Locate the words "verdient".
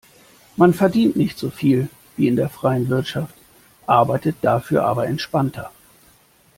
0.73-1.15